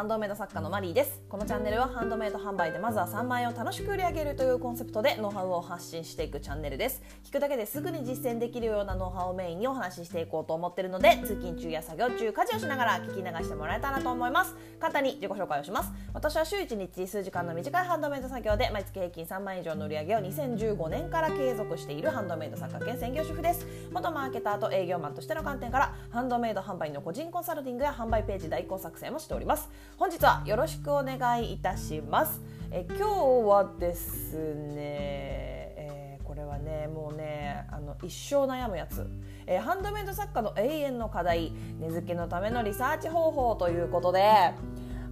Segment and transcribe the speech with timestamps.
[0.00, 1.20] ハンドメイド作家のマリーです。
[1.28, 7.02] このチャンネルはハンドメイド販売でまずは3万円を楽しく売り上げるというコンセプトでノウハウを発信していくチャンネルです。
[7.22, 14.56] 聞くだけですぐに実践できるようなノウハウをメインにお話ししていこうと思ってるので通勤中や作業中家事をしながら聞き流してもらえたらと思います。
[14.80, 15.92] 簡単に自己紹介をします。
[16.14, 23.66] 私は週1日数時間の短いハンドメイド作業で毎月平均3万円以上の売り上げを2015年から継続しているハンドメイド作家兼専業主婦です。
[23.92, 29.68] 元マーケターと営業マンとしての観点からハンドメイド販売の個人コンサルティングや販売ページ代行作成もしております。
[29.96, 32.40] 本日はよろしくお願いいたします。
[32.70, 33.04] え今日
[33.48, 39.06] はですね、え、これはねもうねあの一生悩むやつ、
[39.46, 41.52] えー、ハンドメイド作家の永遠の課題。
[41.78, 44.54] 根付けのためのリサーチ方法ということで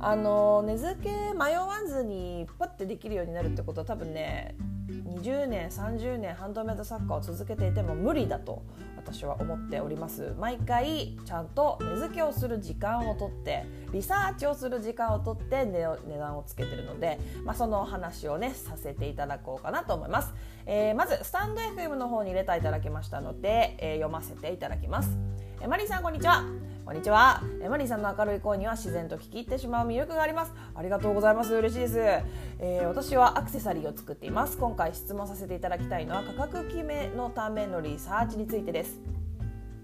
[0.00, 4.54] あの根付け迷わずにパッてできるようになるってことは多分ね
[4.88, 8.62] 20年30年ハンドメイド作家を続けていても無理だと
[9.12, 10.34] 私は思っております。
[10.38, 20.34] 毎回ちゃんと値付けをする時間をとってリサーチをする時間をとって値段をつけてるので、まあ、その話をねさせていただこうかなと思います、
[20.66, 25.10] えー、まずスタンド FM の方にレターいただきましたので、えー、読ませていただきます、
[25.60, 26.67] えー、マリーさんこんにちは。
[26.88, 27.42] こんにちは。
[27.68, 30.54] マリーさんの明るい声には自然と聞き入ってしまう魅力があります。
[30.74, 31.54] ありがとうございます。
[31.54, 34.56] 嬉しいです、えー、私はアクセサリーを作っています。
[34.56, 39.02] 今回質問させていただきたいのは価格決めのためのリサーチについてです。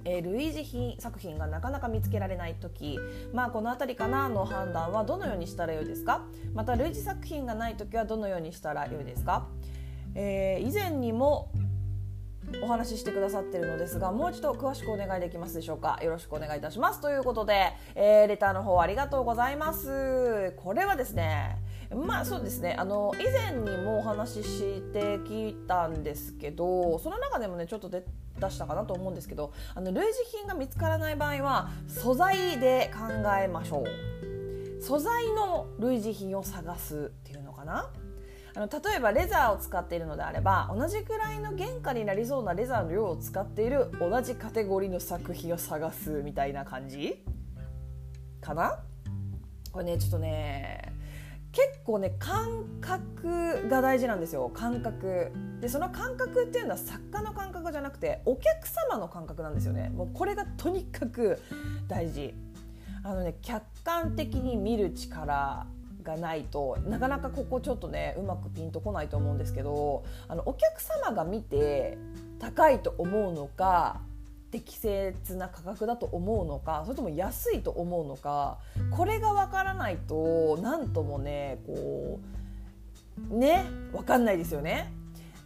[0.06, 2.98] えー、類似品作品がなかなか見つけられない時。
[3.34, 6.24] まあこの辺りかなの判断はどのようにしたらよいですか。
[6.54, 9.46] また類似作品がない時はどのようにしたらよいですか、
[10.14, 11.50] えー、以前にも
[12.62, 15.98] お話ししてくださってるのですがもう一度詳しくお願いできますでしょうか？
[16.02, 17.00] よろしくお願いいたします。
[17.00, 20.52] ということで、えー、レターの方ありがとうございます。
[20.56, 21.58] これはですね
[21.94, 22.74] まあそうですね。
[22.78, 28.02] あの以前にもお話ししてきたんですけどその中でもねちょっと出
[28.50, 34.82] したかなと思うんですけどあの類似品が見つからない場合は素材で考えましょう。
[34.82, 37.90] 素材の類似品を探すっていうのかな？
[38.56, 47.24] あの例えばレザーを使っているのであれば同じくらいの原価になりそうなレザーの量を使っている同じカテゴリーの作品を探すみたいな感じ？
[48.40, 48.78] かな？
[49.72, 50.92] これねちょっとね
[51.50, 54.48] 結構ね感覚が大事なんですよ。
[54.54, 55.32] 感覚。
[55.60, 59.88] でその感覚っていうのは作家の感覚じゃなくてお客様の感覚なんですよね。
[59.88, 61.42] もうこれがとにかく
[61.88, 62.34] 大事。
[63.02, 65.66] あのね客観的に見る力
[66.04, 71.98] がないとなかなかここちょっとねうまくピンとこないと思うんですけどあのお客様が見て
[72.38, 74.00] 高いと思うのか
[74.50, 78.58] 適切な価格だと思うのかそれとも安いと思うのか
[78.92, 82.20] これが分からないと何ともねこ
[83.32, 84.92] うね分かんないですよね。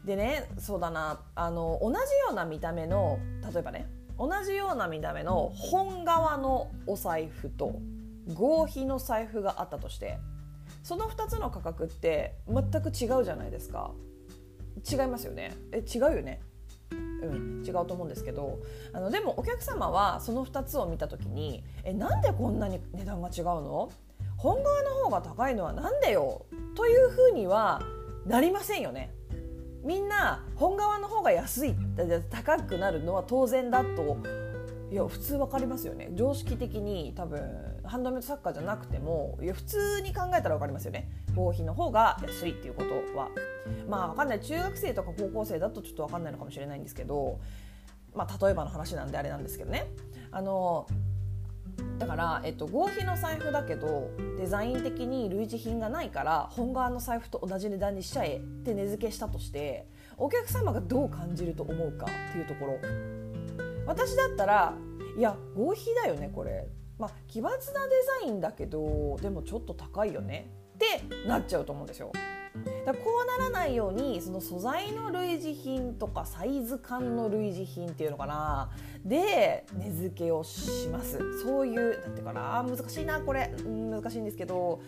[0.05, 2.03] でねそうだなあの同じよ
[2.33, 3.19] うな見た目の
[3.53, 7.81] 例えばね同じような見た目の本革のお財布と
[8.35, 10.19] 合皮の財布があったとして
[10.89, 13.93] その2つの価格って全く違うじゃないですか。
[14.91, 15.55] 違いますよね。
[15.71, 16.41] え違うよね。
[16.91, 18.59] うん違うと思うんですけど。
[18.95, 23.91] あのでもお客様はその2つを見た時にえなんでこんなに値段が違うの？
[24.39, 26.47] 本革の方が高いのは何でよ？
[26.75, 27.83] というふうには
[28.25, 29.13] なりませんよね。
[29.85, 31.75] みんな本革の方が安い
[32.31, 34.17] 高くなるのは当然だと。
[34.91, 36.09] いや普通分かりますよね。
[36.15, 41.11] 常識的に多分ハンドメイド作家じゃなくてもいや普通に考えたら分かりますよね。
[41.35, 43.29] 合皮の方が安いっていうことは。
[43.89, 44.41] まあ分かんない。
[44.41, 47.41] 中学生とか高校生だとちょっと分かんないのかもしれないんですけど
[48.15, 49.87] まあ例えばの話なんであれなんですけどね。
[50.31, 50.87] あの
[51.99, 62.79] だから、えっと、合皮の財布だけどデザイン的に類似品がないから本革の財布と同じ値段にしちゃえって値付けしたとしてお客様がどう感じると思うかっていうところ。
[63.87, 64.75] 私だったら
[65.17, 67.61] いや合皮だよねこれ、まあ、奇抜なデ
[68.23, 72.13] ザインだけどでもちょっと高いよねってなっちゃうと思うんですよ。
[72.85, 78.71] だこうならないようにその素材の類似品とかサイズ感の類似品っていうのかな。
[79.05, 81.19] で値付けをします。
[81.43, 84.81] そういうなんてかな難しいなこれ、うん、難しいんですけど。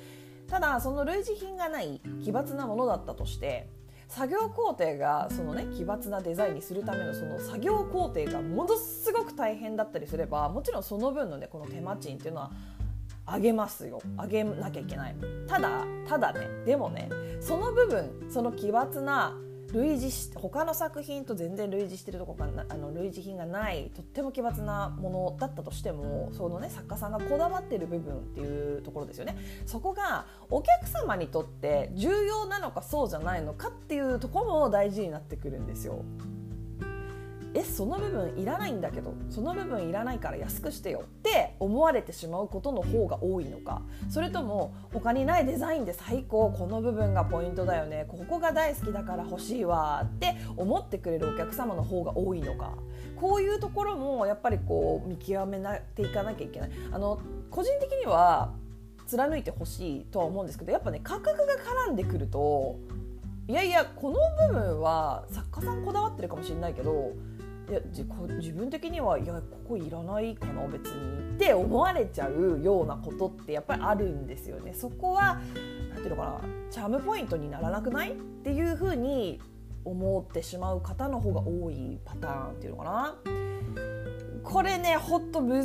[0.50, 3.68] ただその類似品がない奇抜なものだったとして
[4.10, 12.50] 作業工程がそのね奇抜なデザインにするためのその作業工程がものすごく大変だったりすればもちろんその分のねこの手間賃っていうのは
[13.32, 14.02] 上げますよ。
[14.20, 15.14] 上げなきゃいけない。
[15.46, 17.08] ただただねでもね
[17.40, 19.36] その部分その奇抜な
[19.72, 29.36] 類似し他の作品と全然類似してるとこがあの類似品がないとっても奇抜なものだったとしてもそのね作家さんがこだわってる部分っていうところですよね
[29.66, 36.04] そこがお客様にとって重要なのかそうじゃないのかっていうところも大事になってくるんですよ。
[37.52, 43.82] えその部分いらないんだけどその部分いらないから安くしてよって思われてしまうことの方が多いのか。
[44.08, 48.06] それとも他にないデザインで最高この部分がポイントだよね。
[48.08, 52.74] ここが大好きだから欲しいわって思ってくれるお客様の方が多いのか。
[53.20, 55.60] こういうところもやっぱりこう見極め
[55.94, 56.70] ていかなきゃいけない。
[56.92, 57.20] あの
[57.50, 58.52] 個人的には
[59.06, 61.54] 貫いてほしいとは思うんですけどやっぱね価格が
[61.88, 62.78] 絡んでくると
[63.48, 67.10] いやいやこの部分は作家さんこだわってるかもしれないけど
[67.70, 74.74] いや自分的にはいやここいらないかな別にって思われちゃうようなことってやっぱりあるんですよね。
[74.74, 75.40] そこは
[75.90, 79.40] 何ていうのかなチャームポイントにならなくないっていうふうに
[79.84, 83.14] 思ってしまう方の方が多いパターンっていうのかな。
[84.42, 85.64] これねほんと難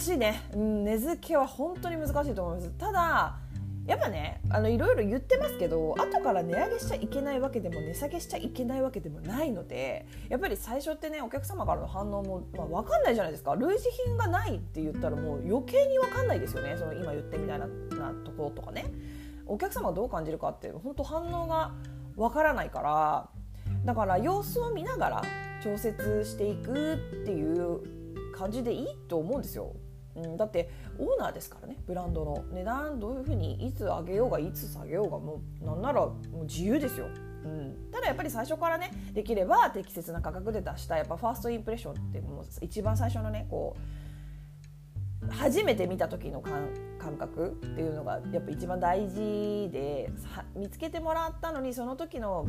[0.00, 2.70] しいね、根付けは本当に難しいと思います。
[2.78, 3.38] ただ
[3.86, 13.54] やっぱねあのいろいろ言ってますけど後から値上げしちゃいけないわけでも値下げしちゃいけないわけでもないのでやっぱり最初ってねお客様からの反応も、まあ、分かんないじゃないですか。
[13.54, 16.76] 類似品がないって言ったらもう余計に分かんないですよね。
[16.78, 18.86] その今言ってみたいななところとかね。
[19.46, 21.72] お客様がどう感じるかって本当反応が
[22.16, 23.28] 分からないから
[23.84, 25.22] だから様子を見ながら
[25.62, 26.96] 調節していくっ
[27.26, 27.80] ていう
[28.34, 29.74] 感じでいいと思うんですよ。
[30.16, 37.06] うん、だってオーナーですからねブランドの値段どういうふうにいつ上げようがいつ下げようがもうなんならもう自由ですよ。
[37.44, 50.10] うん、ただやっぱり最初からねできれば適切な価格で出したやっぱファーストインプレッションってもう一番最初のねこう初めて見た時の感覚っていうのがやっぱ一番大事で
[50.54, 52.46] 見つけてもらったのにその時の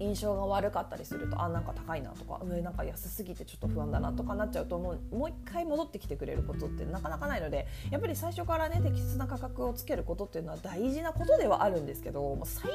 [0.00, 12.72] 印象が悪かったりするとあなんか高いなとか上なんか安すぎてちょっと不安だなとかなっちゃうともうもう一回戻ってきてくれることってなかなかないのでやっぱり最初からね適切な価格をつけることっていうのは大事なことではあるんですけどもう最悪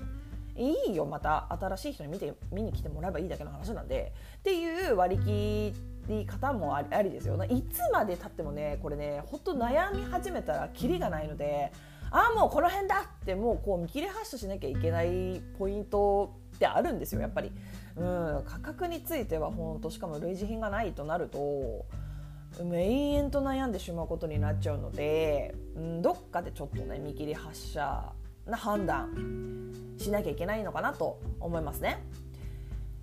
[0.00, 0.22] ね
[0.56, 5.74] いいよまた新しい人に見て見に来てもらえばいいだけの話なんでっていう割り切
[6.08, 7.42] り方もありですよ。
[7.44, 11.72] いつまでたってもねこれねほんと悩み始めたらキリがないので
[12.10, 17.50] ああもうこの辺だってもうこう見切り発車しなきゃいけないポイントってあるんですよやっぱり。
[17.96, 21.84] うん、価格については本当しかも類似品がないとなると
[22.58, 28.12] 延々と悩んでしまうことになっちゃうので、うん、どっかでちょっとね見切り発車
[28.46, 29.10] な判断
[29.98, 32.02] しなきゃいけないのかなと思いますね。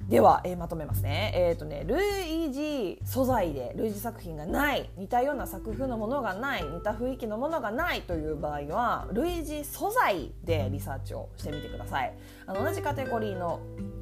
[0.09, 1.31] では、えー、まとめますね。
[1.35, 12.17] えっ、ー、とね、類似素材で類似作品がない、似たような作風のものがない、似た雰囲気のものがないという場合は、類似素材でリサーチをしてみてください。
[12.47, 13.59] あの同じカテゴリーの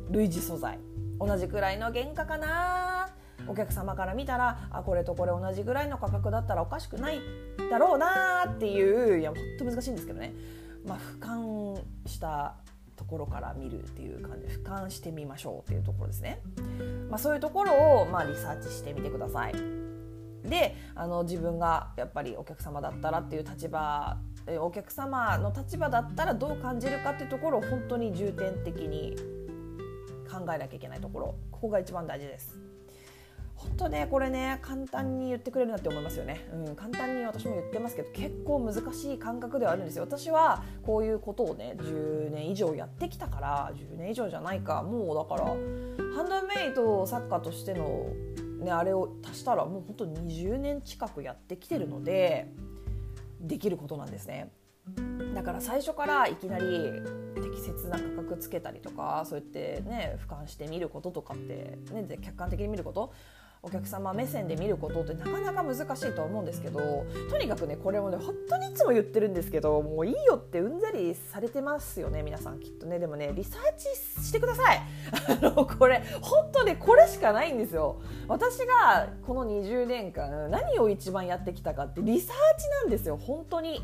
[0.10, 0.80] 類似素材、
[1.20, 3.10] 同じくらいの原価かな。
[3.46, 7.20] お客様から見たらあこれとこれ同じぐらいの価格だったらおかしくない
[7.70, 10.34] だろうなっていういやほんと難しいんですけどね、
[10.86, 12.56] まあ、俯瞰した
[12.98, 16.42] ところから見るっていう感じで俯瞰してみましょうっていうところですね。
[17.10, 19.54] まあ、そういうところをまあリサーチしてみてください。
[20.44, 24.18] であの自分がやっぱりお客様だったらっていう立場
[24.60, 29.16] お客様の立場だったらどう感じるかっていうところを本当に重点的に
[30.30, 32.67] 考えなきゃいけないところここが一番大事です。
[33.68, 40.04] 本当ねこれね簡単に言ってくれるなって思いますよね、うん、簡単に私も言ってますけど結構難しい感覚ではあるんですよ。
[40.04, 44.84] 私はこういうことをね10年以上やってきたから10年以上じゃないか。
[44.84, 45.46] もうだから
[46.16, 48.08] ハンドメイド作家としての
[48.60, 52.52] ねあれを足したらもう本当20年近くやってきてるので
[53.40, 54.52] できることなんですね。
[55.36, 56.66] だから最初からいきなり
[57.36, 63.14] 適切な価格つけたりとかそうやってね俯瞰して見ることとかって、ね、客観的に見ること
[63.64, 73.00] お客様目線で見ることってなかなか難しいと思うんですけどとにかくねこれもね本当にいつも言ってるんですけどもういいよってうんざりされてますよね皆さんきっとね。
[73.00, 74.82] でもねリサーチしてください。
[75.42, 78.02] あのこれ本当ねこれしかないんですよ。
[78.28, 83.18] 私がこの20年間何を一番やってきたかってリサーチなんですよ。
[83.18, 83.82] 本当に。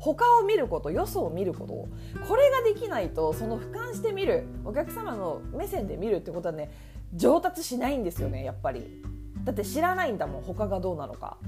[0.00, 1.88] 他を見ることよそを見ること
[2.28, 6.70] これができないとその俯瞰して見るお客様の目線で見るってことはね
[7.14, 9.02] 上達しないんですよねやっぱり。
[9.44, 11.38] だって知らないんだもん他がどうなのか。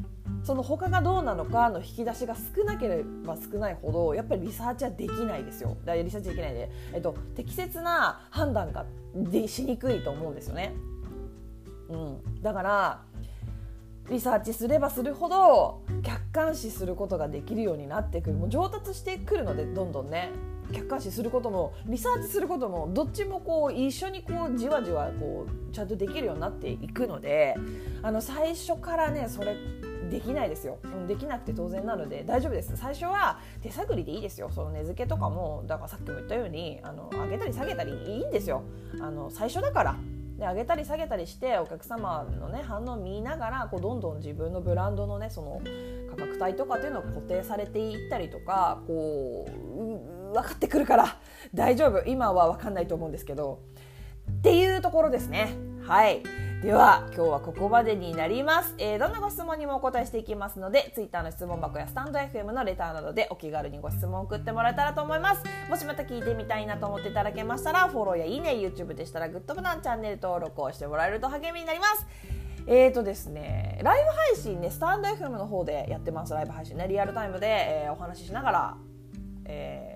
[0.44, 5.76] その他がどうなのかの引き出しが少なければ少ないほどやっぱりリサーチはできないですよ。
[5.84, 8.86] だリサーチできないで、えっと、適切な判断が
[9.16, 10.72] でしにくいと思うんですよね、
[11.88, 13.02] うん、だから
[14.08, 18.36] リサーチすればするほど客観視することができるようになってくる。
[18.36, 20.30] もう上達してくるのでどんどんね。
[20.72, 27.56] 客観視することもリサーチすることもどっちもこう一緒にこうじわじわこうちゃんとできるようになっていくので
[28.02, 29.56] あの最初からねそれ
[30.10, 30.78] できないですよ。
[31.08, 32.76] できなくて当然なので大丈夫です。
[32.76, 34.50] 最初は手探りでいいですよ。
[34.54, 38.62] その値付けとかもだからさっきも言ったようにあの上げたり下げたりいいんですよ。
[39.00, 39.96] あの最初だから。
[40.38, 45.62] で上げたり下げたりしてお客様のね反応を見ながらこうどんどん自分のブランドのねその
[46.10, 51.18] 価格帯とかっていうのが固定されていったりとかこう分かってくるから
[51.54, 52.02] 大丈夫。
[52.06, 53.60] 今は分かんないと思うんですけど。
[54.30, 55.56] っていうところですね。
[55.86, 56.22] はい。
[56.62, 65.44] では今日はここまでになります、えー、どんなご質問にもお答えしていきますので Twitter の質問箱やスタンド FM のレターなどでお気軽にご質問を送ってもらえたらと思います。
[65.68, 72.06] もしまた聞いてみたいなと思っていただけましたらフォローやいいね YouTube でしたらグッドボタンチャンネル登録をしてもらえると励みになります。
[72.68, 78.76] えーとですね、ライブ配信ね、スタンド FM の方でやってます、ライブ配信ね、リアルタイムで、えー、お話ししながら、
[79.44, 79.95] え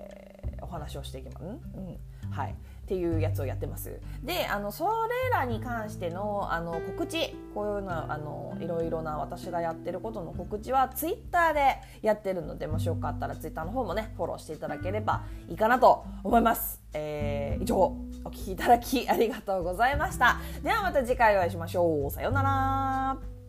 [0.71, 1.43] 話をしていきます。
[1.43, 2.51] うん、うん、はい。
[2.51, 4.01] っていうやつをやってます。
[4.23, 7.35] であのそれらに関してのあの告知。
[7.53, 17.75] こういうのあのいろいろな私がやってることの告知はツイッターでやってるのでもしよかったらツイッターの方もねフォローしていただければいいかなと思います、えー、以上
[18.23, 20.39] お聞きいただきありがとうございました。
[20.63, 22.11] ではまた次回お会いしましょう。
[22.11, 23.40] さようなら。